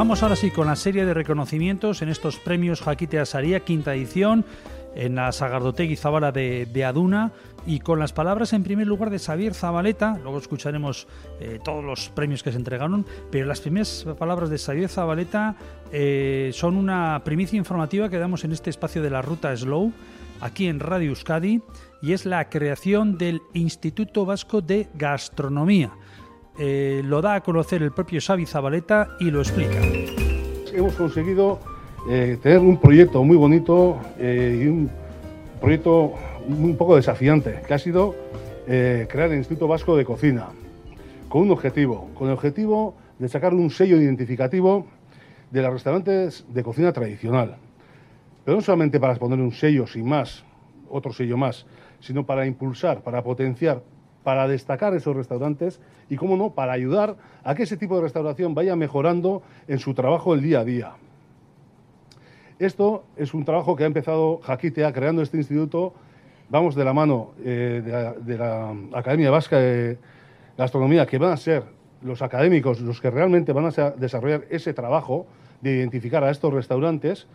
[0.00, 4.46] Vamos ahora sí con la serie de reconocimientos en estos premios Jaquite Asaría, quinta edición,
[4.94, 7.32] en la Sagardotegui Zabala de, de, Aduna,
[7.66, 11.06] y con las palabras en primer lugar de Xavier Zabaleta, luego escucharemos
[11.38, 15.56] eh, todos los premios que se entregaron, pero las primeras palabras de Xavier Zabaleta
[15.92, 19.92] eh, son una primicia informativa que damos en este espacio de la ruta Slow,
[20.40, 21.60] aquí en Radio Euskadi,
[22.00, 25.92] y es la creación del Instituto Vasco de Gastronomía.
[26.62, 29.80] Eh, lo da a conocer el propio Xavi Zabaleta y lo explica.
[30.74, 31.58] Hemos conseguido
[32.06, 34.90] eh, tener un proyecto muy bonito eh, y un
[35.58, 36.12] proyecto
[36.46, 38.14] un poco desafiante, que ha sido
[38.66, 40.48] eh, crear el Instituto Vasco de Cocina,
[41.30, 44.84] con un objetivo, con el objetivo de sacar un sello identificativo
[45.50, 47.56] de los restaurantes de cocina tradicional.
[48.44, 50.44] Pero no solamente para poner un sello sin más,
[50.90, 51.64] otro sello más,
[52.00, 53.82] sino para impulsar, para potenciar,
[54.24, 58.54] para destacar esos restaurantes y, cómo no, para ayudar a que ese tipo de restauración
[58.54, 60.92] vaya mejorando en su trabajo el día a día.
[62.58, 65.94] Esto es un trabajo que ha empezado Jaquitea creando este instituto.
[66.50, 69.96] Vamos de la mano eh, de, la, de, la, Academia Vasca de
[70.58, 71.64] Gastronomía, que van a ser
[72.02, 75.26] los académicos los que realmente van a desarrollar ese trabajo
[75.62, 77.26] de identificar a estos restaurantes.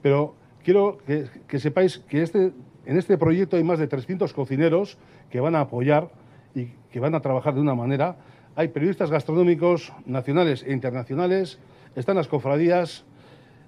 [0.00, 0.34] Pero
[0.64, 2.52] quiero que, que sepáis que este,
[2.84, 4.98] en este proyecto hay más de 300 cocineros
[5.30, 6.10] que van a apoyar
[6.54, 8.16] y que van a trabajar de una manera.
[8.54, 11.58] Hay periodistas gastronómicos nacionales e internacionales,
[11.96, 13.04] están las cofradías,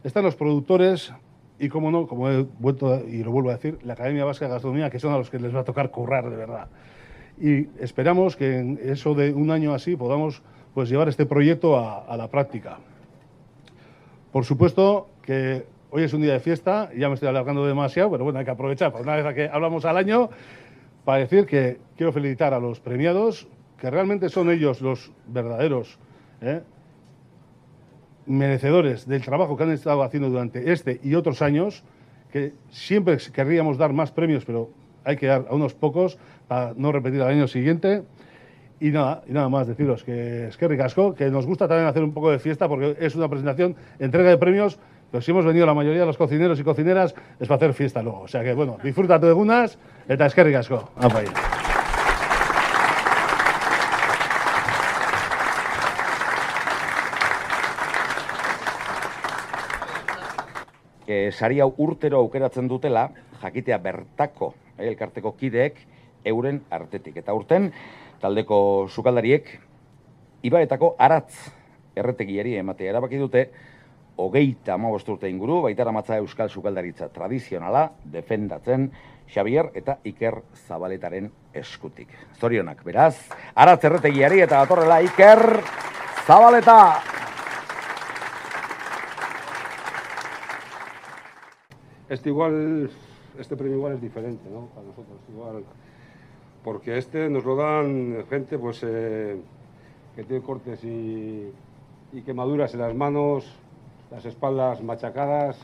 [0.02, 1.12] están los productores
[1.58, 4.52] y, como no, como he vuelto y lo vuelvo a decir, la Academia Vasca de
[4.52, 6.68] Gastronomía, que son a los que les va a tocar currar de verdad.
[7.40, 10.42] Y esperamos que en eso de un año así podamos
[10.74, 12.78] pues, llevar este proyecto a, la práctica.
[14.32, 18.24] Por supuesto que hoy es un día de fiesta, ya me estoy alargando demasiado, pero
[18.24, 20.30] bueno, hay que aprovechar, por una vez que hablamos al año,
[21.04, 23.46] para decir que quiero felicitar a los premiados,
[23.78, 25.98] que realmente son ellos los verdaderos
[26.40, 26.62] ¿eh?
[28.26, 31.84] merecedores del trabajo que han estado haciendo durante este y otros años,
[32.32, 34.70] que siempre querríamos dar más premios, pero
[35.04, 38.02] hay que dar a unos pocos para no repetir al año siguiente.
[38.80, 42.02] Y nada, y nada más deciros que es que ricasco, que nos gusta también hacer
[42.02, 44.78] un poco de fiesta porque es una presentación, entrega de premios,
[45.14, 48.02] pero si hemos venido la mayoría de los cocineros y cocineras es para hacer fiesta
[48.02, 48.22] luego.
[48.22, 50.90] O sea que bueno, disfruta de unas, eta eskerrik asko.
[50.98, 51.22] Apa,
[61.06, 65.78] e, sari hau urtero aukeratzen dutela, jakitea bertako elkarteko kideek
[66.24, 67.20] euren artetik.
[67.22, 67.70] Eta urten,
[68.18, 69.46] taldeko sukaldariek,
[70.42, 71.54] ibaetako aratz
[71.94, 73.44] erretegiari ematea erabaki dute,
[74.16, 78.90] hogeita urte inguru, baitara matza euskal sukaldaritza tradizionala, defendatzen,
[79.26, 82.08] Xavier eta Iker Zabaletaren eskutik.
[82.38, 83.16] Zorionak, beraz,
[83.54, 85.60] aratz erretegiari eta atorrela Iker
[86.26, 87.02] Zabaleta!
[92.08, 92.90] Este igual,
[93.38, 94.66] este premio igual es diferente, ¿no?
[94.66, 95.64] Para nosotros, igual.
[96.62, 99.40] Porque este nos lo dan gente, pues, eh,
[100.14, 101.50] que tiene cortes y,
[102.12, 103.50] y quemaduras en las manos,
[104.14, 105.58] las espaldas machacadas,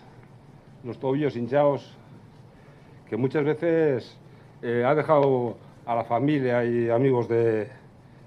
[0.83, 1.97] los tobillos hinchados,
[3.09, 4.17] que muchas veces
[4.63, 5.57] eh, ha dejado
[5.87, 7.69] a la familia y amigos de,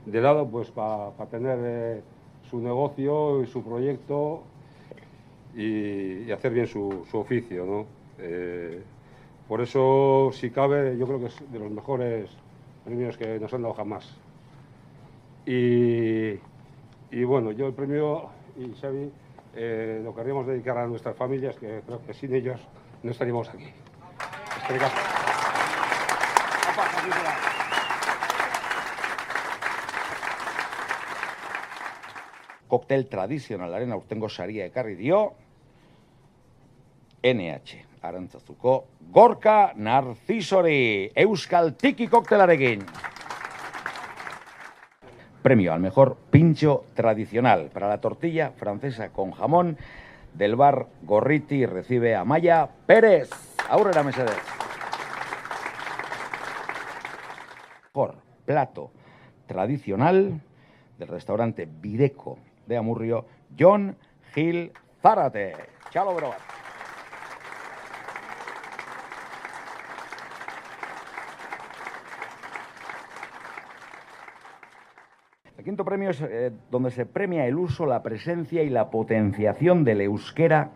[0.05, 2.01] de lado, pues, para pa tener eh,
[2.49, 4.43] su negocio y su proyecto
[5.55, 7.85] y, hacer bien su, su oficio, ¿no?
[8.19, 8.81] Eh,
[9.49, 12.29] por eso, si cabe, yo creo que es de los mejores
[12.85, 14.15] premios que nos han dado jamás.
[15.45, 16.39] Y,
[17.11, 19.11] y bueno, yo el premio y Xavi
[19.55, 22.59] eh, lo querríamos dedicar a nuestras familias, que creo que sin ellos
[23.03, 23.67] no estaríamos aquí.
[32.67, 35.35] Koktel tradizionalaren aurtengo saria ekarri dio
[37.21, 37.85] NH.
[38.01, 42.81] Arantzazuko Gorka Narcisori Euskal Tiki Koktelarekin.
[45.43, 49.77] Premio al mejor pincho tradicional para la tortilla francesa con jamón
[50.33, 53.29] del bar Gorriti recibe a Maya Pérez.
[53.69, 54.37] Aurrera Mesedez.
[57.93, 58.91] Mejor plato
[59.45, 60.39] tradicional
[60.97, 63.25] del restaurante Videco de Amurrio,
[63.59, 63.97] John
[64.33, 65.55] Gil Zárate.
[65.89, 66.31] Chalo, bro.
[75.63, 79.85] El quinto premio es eh, donde se premia el uso, la presencia y la potenciación
[79.85, 80.71] del euskera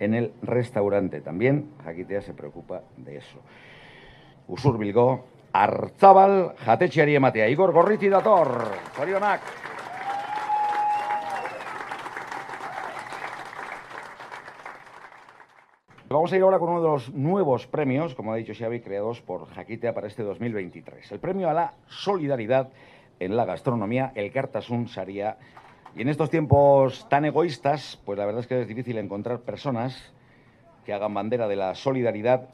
[0.00, 1.20] en el restaurante.
[1.20, 3.38] También Jaquitea se preocupa de eso.
[4.48, 7.48] Usur Bilgo, Artzabal, jatetxeari ematea.
[7.48, 9.40] Igor Gorriti dator, zorionak.
[16.08, 19.22] Vamos a ir ahora con uno de los nuevos premios, como ha dicho Xavi, creados
[19.22, 21.12] por Jaquitea para este 2023.
[21.12, 22.70] El premio a la solidaridad
[23.20, 25.36] en la gastronomía, el Cartasun Saria.
[25.96, 30.12] Y en estos tiempos tan egoístas, pues la verdad es que es difícil encontrar personas
[30.84, 32.48] que hagan bandera de la solidaridad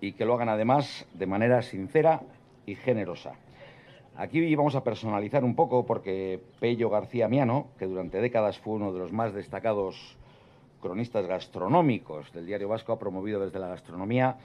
[0.00, 2.20] y que lo hagan además de manera sincera
[2.66, 3.34] y generosa.
[4.16, 8.92] Aquí vamos a personalizar un poco porque Pello García Miano, que durante décadas fue uno
[8.92, 10.16] de los más destacados
[10.80, 14.36] cronistas gastronómicos del Diario Vasco, ha promovido desde la gastronomía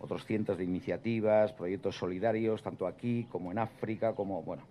[0.00, 4.62] otros cientos de iniciativas, proyectos solidarios, tanto aquí como en África, como, bueno,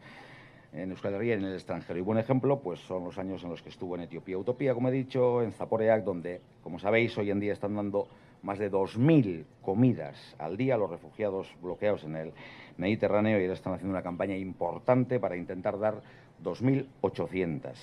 [0.76, 1.98] en Euskal Herria y en el extranjero.
[1.98, 4.90] Y buen ejemplo, pues son los años en los que estuvo en Etiopía Utopía, como
[4.90, 8.08] he dicho, en Zaporeac, donde, como sabéis, hoy en día están dando
[8.44, 12.34] más de 2.000 comidas al día a los refugiados bloqueados en el
[12.78, 16.02] Mediterráneo y ahora están haciendo una campaña importante para intentar dar
[16.44, 17.74] 2.800.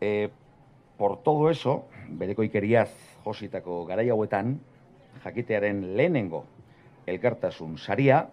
[0.00, 0.28] Eh,
[0.96, 2.92] por todo eso, bereko ikeriaz
[3.24, 4.60] jositako garai hauetan,
[5.24, 6.44] jakitearen lehenengo
[7.06, 8.28] elkartasun saria,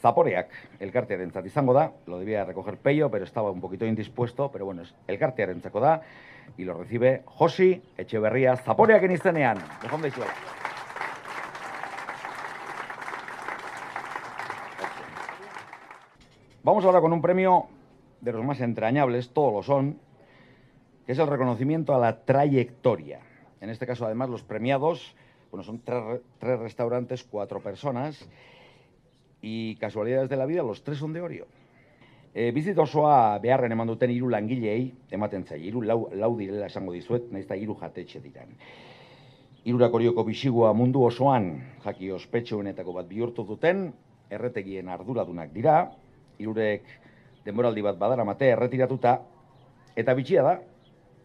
[0.00, 0.48] Zaporeak
[0.80, 4.94] elkartearentzat izango da, lo debía recoger Pello, pero estaba un poquito indispuesto, pero bueno, es
[5.06, 6.02] elkartearentzako da,
[6.56, 9.58] y lo recibe Josi Echeverría Zaporeak en izenean.
[9.82, 10.32] Dejon daizuela.
[16.62, 17.66] Vamos ahora con un premio
[18.20, 19.98] de los más entrañables, todos lo son,
[21.06, 23.20] que es el reconocimiento a la trayectoria.
[23.60, 25.16] En este caso, además, los premiados,
[25.50, 28.28] bueno, son tres restaurantes, cuatro personas,
[29.42, 31.46] y casualidades de la vida, los tres son de Orio.
[32.34, 36.92] E, bizit osoa beharren eman duten hiru langilei, ematen zai, hiru lau, lau direla esango
[36.92, 38.52] dizuet, nahiz da hiru jatetxe diran.
[39.64, 41.48] Hirurak orioko bisigua mundu osoan,
[41.84, 43.88] jaki ospetxoenetako bat bihurtu duten,
[44.30, 45.80] erretegien arduradunak dira,
[46.38, 46.86] hirurek
[47.46, 49.18] denboraldi bat badaramate erretiratuta,
[49.96, 50.54] eta bitxia da,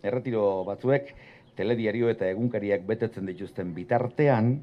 [0.03, 1.13] erretiro batzuek
[1.57, 4.55] telediario eta egunkariak betetzen dituzten bitartean,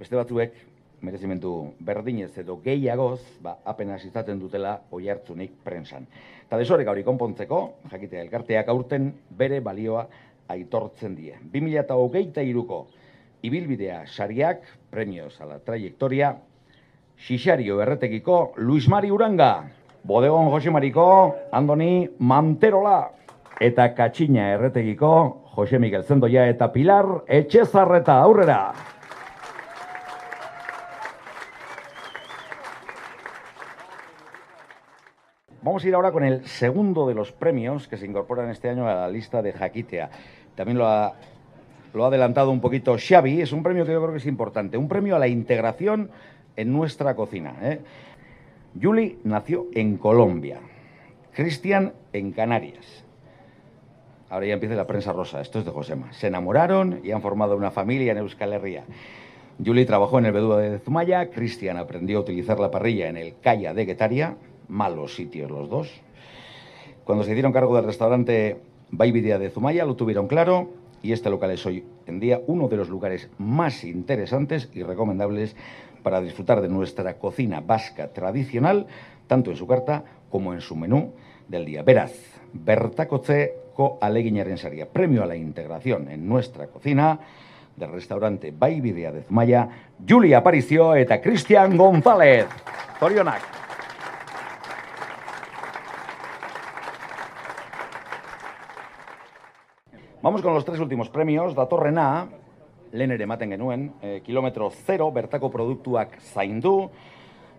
[0.00, 0.56] beste batzuek
[1.04, 6.06] merezimentu berdinez edo gehiagoz, ba, apenas izaten dutela oi hartzunik prensan.
[6.46, 7.60] Eta desorek hori konpontzeko,
[7.92, 10.06] jakitea elkarteak aurten bere balioa
[10.48, 11.36] aitortzen die.
[11.52, 12.86] 2008 iruko
[13.44, 16.34] ibilbidea sariak, premios a la trayectoria,
[17.14, 19.68] Xixario erretekiko Luis Mari Uranga,
[20.04, 21.06] Bodegon Jose Mariko,
[21.52, 22.98] Andoni Manterola,
[23.60, 25.12] eta Katxina erretekiko
[25.54, 28.93] Jose Miguel Zendoia eta Pilar Etxezarreta aurrera.
[35.74, 38.88] Vamos a ir ahora con el segundo de los premios que se incorporan este año
[38.88, 40.08] a la lista de Jaquitea.
[40.54, 41.14] También lo ha,
[41.92, 44.76] lo ha adelantado un poquito Xavi, es un premio que yo creo que es importante,
[44.76, 46.12] un premio a la integración
[46.54, 47.56] en nuestra cocina.
[47.60, 47.80] ¿eh?
[48.76, 50.60] Yuli nació en Colombia,
[51.32, 53.04] Cristian en Canarias.
[54.30, 56.12] Ahora ya empieza la prensa rosa, esto es de Josema.
[56.12, 58.84] Se enamoraron y han formado una familia en Euskal Herria.
[59.58, 63.34] Yuli trabajó en el Bedúa de Zumaya, Cristian aprendió a utilizar la parrilla en el
[63.42, 64.36] Calla de Guetaria,
[64.68, 65.90] malos sitios los dos.
[67.04, 70.70] Cuando se dieron cargo del restaurante Baibidea de Zumaya lo tuvieron claro
[71.02, 75.54] y este local es hoy en día uno de los lugares más interesantes y recomendables
[76.02, 78.86] para disfrutar de nuestra cocina vasca tradicional,
[79.26, 81.12] tanto en su carta como en su menú
[81.48, 81.82] del día.
[81.82, 82.12] Veraz,
[82.52, 87.18] Bertakotzeko aleginaren saria, premio a la integración en nuestra cocina
[87.76, 89.68] del restaurante Baibidea de Zumaya,
[90.06, 92.46] Julia Aparicio eta Cristian González.
[93.00, 93.63] Zorionak.
[100.24, 101.54] Vamos con los tres últimos premios.
[101.54, 102.26] Datorrena,
[102.92, 106.88] lehen ere ematen genuen, eh, kilometro zero, bertako produktuak zaindu,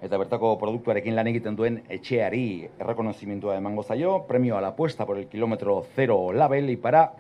[0.01, 5.19] eta bertako produktuarekin lan egiten duen etxeari errekonozimientua emango zaio, premio a la apuesta por
[5.19, 7.13] el kilómetro cero label, y para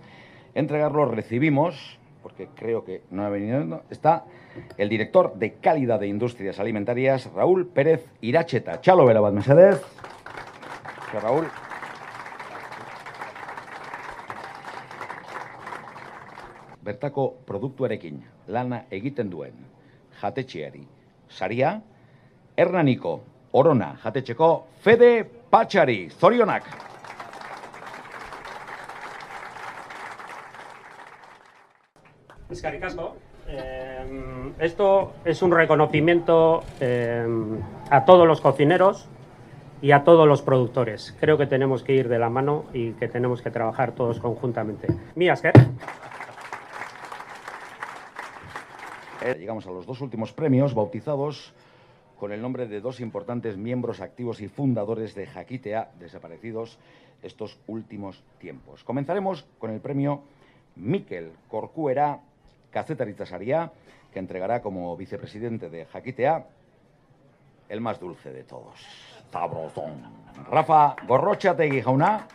[0.55, 4.25] entregarlo recibimos, porque creo que no ha venido, está
[4.79, 8.81] el director de calidad de industrias alimentarias, Raúl Pérez Iracheta.
[8.81, 9.79] Chalo, bera bat, mesedez.
[11.21, 11.45] Raúl.
[16.85, 19.53] Bertako produktuarekin lana egiten duen
[20.21, 20.85] jatetxeari
[21.29, 21.79] saria,
[22.57, 23.19] Hernaniko
[23.53, 24.49] Orona jatetxeko
[24.83, 26.65] Fede Patxari, zorionak!
[32.51, 33.15] Eskerrik asko.
[33.47, 37.25] Eh, esto es un reconocimiento eh,
[37.89, 39.07] a todos los cocineros
[39.81, 41.15] y a todos los productores.
[41.19, 44.87] Creo que tenemos que ir de la mano y que tenemos que trabajar todos conjuntamente.
[45.15, 45.53] Mi asker.
[49.33, 51.51] Llegamos a los dos últimos premios bautizados
[52.19, 56.77] con el nombre de dos importantes miembros activos y fundadores de Jaquitea, desaparecidos
[57.23, 58.83] estos últimos tiempos.
[58.83, 60.21] Comenzaremos con el premio
[60.75, 62.19] Miquel Corcuera
[62.69, 63.71] Cacetaritza Saria,
[64.13, 66.45] que entregará como vicepresidente de Jaquitea
[67.67, 68.79] el más dulce de todos.
[69.31, 70.03] Sabrosón.
[70.51, 72.27] Rafa Gorrocha jauna.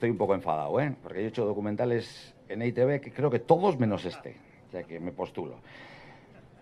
[0.00, 0.96] Estoy un poco enfadado, ¿eh?
[1.02, 4.34] Porque he hecho documentales en ITV que creo que todos menos este,
[4.72, 5.56] ya que me postulo.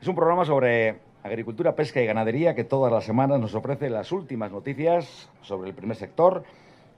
[0.03, 4.11] Es un programa sobre agricultura, pesca y ganadería que todas las semanas nos ofrece las
[4.11, 6.43] últimas noticias sobre el primer sector,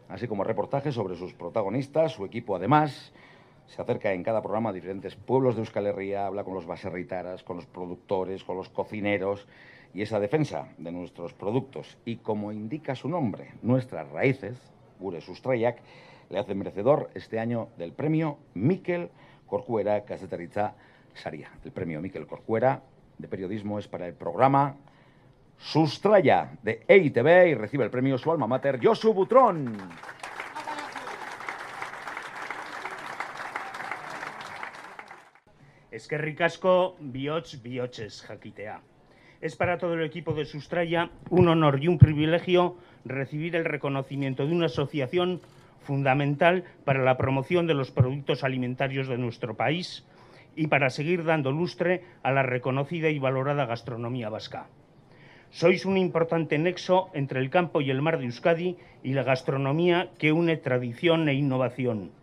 [0.09, 3.13] así como reportajes sobre sus protagonistas, su equipo además.
[3.67, 7.45] Se acerca en cada programa a diferentes pueblos de Euskal Herria, habla con los baserritaras,
[7.45, 9.47] con los productores, con los cocineros
[9.93, 14.59] y esa defensa de nuestros productos y como indica su nombre, nuestras raíces,
[14.99, 15.83] Gure Sustraiak,
[16.31, 19.11] le hace merecedor este año del premio Miquel
[19.47, 20.75] Corcuera Casetaritza
[21.13, 21.51] Saria.
[21.65, 22.83] El premio Miquel Corcuera
[23.19, 24.77] de periodismo es para el programa
[25.59, 29.77] Sustraya de EITV y recibe el premio su alma mater Josu Butrón.
[35.91, 38.81] Es que ricasco bioch bioches jaquitea.
[39.41, 44.47] Es para todo el equipo de Sustraya un honor y un privilegio recibir el reconocimiento
[44.47, 45.41] de una asociación
[45.83, 50.07] fundamental para la promoción de los productos alimentarios de nuestro país
[50.57, 54.67] y para seguir dando lustre a la reconocida y valorada gastronomía vasca.
[55.51, 60.11] Sois un importante nexo entre el campo y el mar de Euskadi y la gastronomía
[60.19, 62.15] que une tradición e innovación.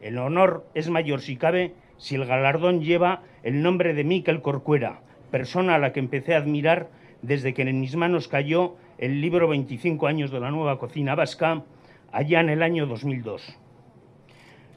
[0.00, 5.00] El honor es mayor si cabe si el galardón lleva el nombre de Miquel Corcuera,
[5.30, 6.88] persona a la que empecé a admirar
[7.20, 11.64] desde que en mis manos cayó el libro 25 años de la nueva cocina vasca,
[12.16, 13.58] allá en el año 2002.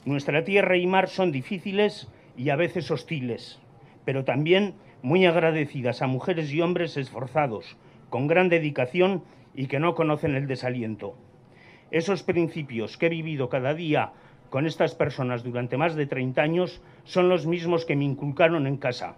[0.03, 3.62] Nuestra tierra y mar son difíciles y a veces hostiles,
[4.03, 7.77] pero también muy agradecidas a mujeres y hombres esforzados,
[8.10, 9.24] con gran dedicación
[9.55, 11.15] y que no conocen el desaliento.
[11.91, 14.12] Esos principios que he vivido cada día
[14.50, 18.75] con estas personas durante más de 30 años son los mismos que me inculcaron en
[18.75, 19.15] casa,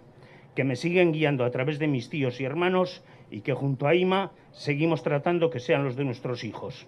[0.54, 3.02] que me siguen guiando a través de mis tíos y hermanos
[3.32, 6.86] y que junto a Ima seguimos tratando que sean los de nuestros hijos.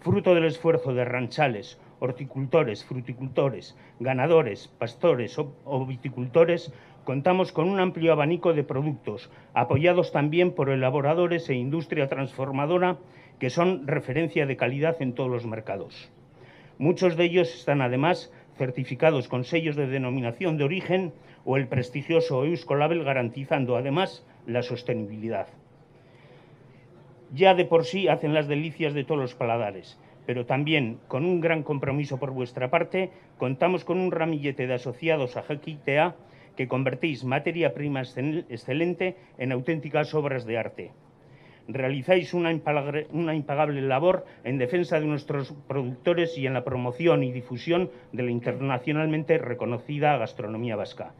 [0.00, 6.72] Fruto del esfuerzo de ranchales, horticultores, fruticultores, ganadores, pastores o, viticultores,
[7.04, 12.98] contamos con un amplio abanico de productos, apoyados también por elaboradores e industria transformadora
[13.38, 16.10] que son referencia de calidad en todos los mercados.
[16.78, 21.12] Muchos de ellos están además certificados con sellos de denominación de origen
[21.44, 25.48] o el prestigioso Euskolabel garantizando además la sostenibilidad.
[27.32, 31.40] Ya de por sí hacen las delicias de todos los paladares pero también con un
[31.40, 35.44] gran compromiso por vuestra parte, contamos con un ramillete de asociados a
[36.56, 40.90] que convertís materia prima excelente en auténticas obras de arte.
[41.68, 47.22] Realizáis una impagable, una impagable, labor en defensa de nuestros productores y en la promoción
[47.22, 51.12] y difusión de la internacionalmente reconocida gastronomía vasca.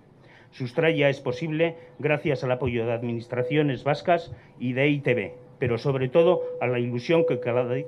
[0.53, 6.43] Sustraya es posible gracias al apoyo de administraciones vascas y de ITV, pero sobre todo
[6.61, 7.41] a la ilusión que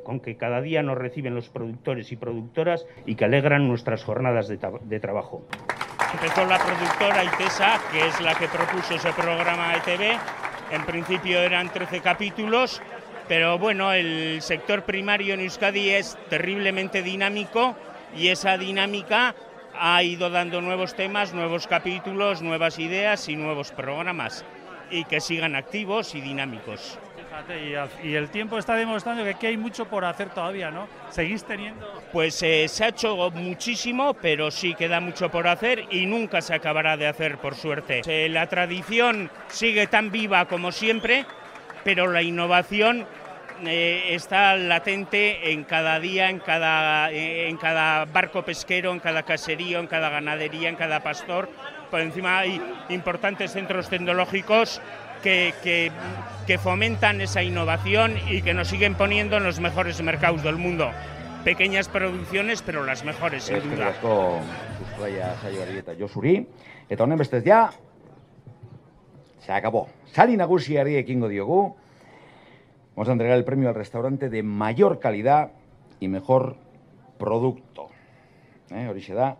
[0.02, 4.48] con que cada día nos reciben los productores y productoras y que alegran nuestras jornadas
[4.48, 5.46] de, de trabajo.
[6.12, 10.16] Empezó la productora ITESA, que es la que propuso ese programa de TV.
[10.70, 12.80] En principio eran 13 capítulos,
[13.26, 17.74] pero bueno, el sector primario en Euskadi es terriblemente dinámico
[18.16, 19.34] y esa dinámica
[19.78, 24.44] ha ido dando nuevos temas, nuevos capítulos, nuevas ideas y nuevos programas
[24.90, 26.98] y que sigan activos y dinámicos
[28.02, 30.88] y, el tiempo está demostrando que aquí hay mucho por hacer todavía, ¿no?
[31.10, 32.02] ¿Seguís teniendo...?
[32.12, 36.54] Pues eh, se ha hecho muchísimo, pero sí queda mucho por hacer y nunca se
[36.54, 38.02] acabará de hacer, por suerte.
[38.06, 41.26] Eh, la tradición sigue tan viva como siempre,
[41.84, 43.06] pero la innovación
[43.64, 49.80] eh, está latente en cada día, en cada, en cada barco pesquero, en cada caserío,
[49.80, 51.48] en cada ganadería, en cada pastor.
[51.90, 54.80] Por encima hay importantes centros tecnológicos
[55.22, 55.54] que,
[56.46, 60.90] que, fomentan esa innovación y que nos siguen poniendo en los mejores mercados del mundo.
[61.44, 63.92] Pequeñas producciones, pero las mejores, sin duda.
[66.88, 67.70] eta honen bestez ja,
[69.40, 69.88] se acabó.
[70.12, 71.76] Sari nagusiari ekingo diogu.
[72.96, 75.52] Vamos a entregar el premio al restaurante de mayor calidad
[76.00, 76.56] y mejor
[77.18, 77.88] producto.
[78.70, 79.38] Eh, horixe da,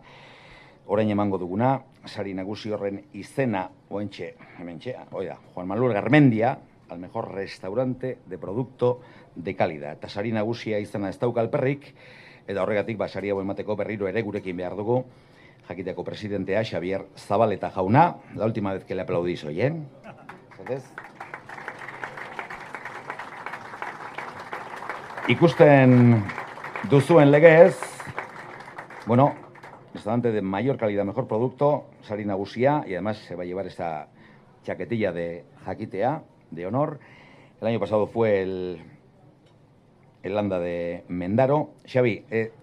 [0.87, 6.57] orain emango duguna, sari nagusi horren izena oentxe, hementxe, oida, Juan Manuel Garmendia,
[6.89, 8.99] al mejor restaurante de producto
[9.35, 9.93] de calidad.
[9.93, 11.93] Eta sari nagusia izena ez dauka alperrik,
[12.47, 15.03] eta horregatik basari hau emateko berriro ere gurekin behar dugu,
[15.69, 19.73] jakiteko presidentea Xavier Zabaleta jauna, la última vez que le aplaudís hoy, eh?
[25.29, 26.23] ikusten
[26.89, 27.77] duzuen legez,
[29.05, 29.35] bueno,
[29.99, 34.07] restaurante de mayor calidad, mejor producto, Sari Nagusia, y además se va a llevar esta
[34.63, 37.01] chaquetilla de Jaquitea, de honor.
[37.59, 38.81] El año pasado fue el,
[40.23, 41.71] el Landa de Mendaro.
[41.85, 42.53] Xavi, eh,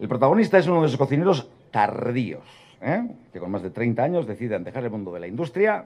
[0.00, 2.42] el protagonista es uno de esos cocineros tardíos,
[2.82, 3.08] ¿eh?
[3.32, 5.84] que con más de 30 años deciden dejar el mundo de la industria,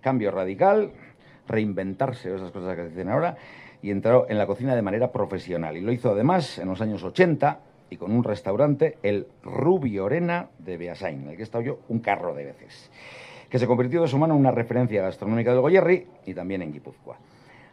[0.00, 0.92] cambio radical,
[1.46, 3.36] reinventarse, esas cosas que dicen ahora,
[3.82, 5.76] y entró en la cocina de manera profesional.
[5.76, 10.48] Y lo hizo además en los años 80 y con un restaurante, el Rubio Orena
[10.58, 12.90] de Beasain, en el que he estado yo un carro de veces,
[13.48, 16.72] que se convirtió de su mano en una referencia gastronómica del Goyerri y también en
[16.72, 17.16] Guipúzcoa.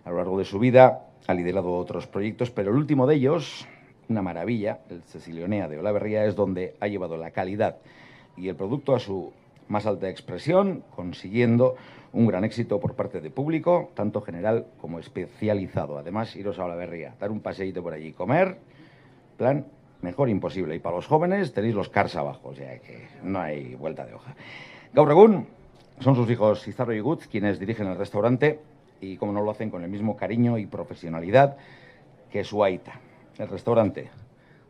[0.06, 3.68] A lo largo de su vida ha liderado otros proyectos, pero el último de ellos,
[4.08, 7.78] una maravilla, el Cecilionea de Olaverría, es donde ha llevado la calidad
[8.38, 9.34] y el producto a su
[9.68, 11.76] más alta expresión, consiguiendo
[12.14, 15.98] un gran éxito por parte de público, tanto general como especializado.
[15.98, 18.58] Además, iros a Olaverría, dar un paseíto por allí, comer,
[19.38, 19.66] plan
[20.06, 20.76] mejor imposible.
[20.76, 24.14] Y para los jóvenes tenéis los cars abajo, o sea que no hay vuelta de
[24.14, 24.36] hoja.
[24.94, 25.44] Gaur
[26.00, 28.60] son sus hijos Izarro y Gut quienes dirigen el restaurante
[29.02, 31.58] y como no lo hacen con el mismo cariño y profesionalidad
[32.32, 33.00] que su Aita.
[33.38, 34.10] El restaurante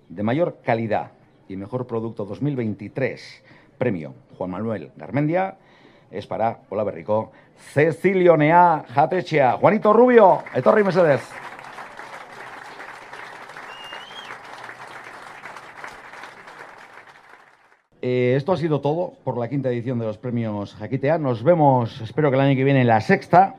[0.09, 1.11] de mayor calidad
[1.47, 3.43] y mejor producto 2023,
[3.77, 5.57] premio Juan Manuel Garmendia,
[6.09, 11.21] es para Hola Berrico, Cecilio Nea Jatechea, Juanito Rubio, Etorri Mercedes.
[18.07, 21.17] Eh, esto ha sido todo por la quinta edición de los premios Jaquitea.
[21.17, 23.55] Nos vemos, espero que el año que viene, en la sexta.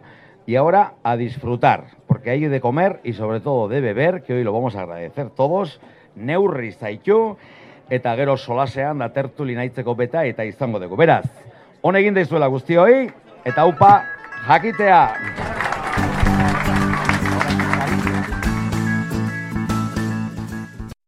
[0.46, 4.44] Y ahora a disfrutar, porque hay de comer y sobre todo de beber, que hoy
[4.44, 5.80] lo vamos a agradecer todos.
[6.14, 7.36] Neurri zaitu,
[7.90, 10.94] eta gero solasean da tertuli naitzeko beta eta izango dugu.
[10.94, 11.26] Beraz,
[11.82, 13.10] hon egin daizuela guztioi,
[13.42, 14.04] eta upa
[14.46, 15.45] jakitea!